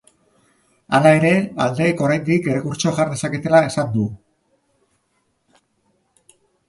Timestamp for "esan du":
3.67-4.07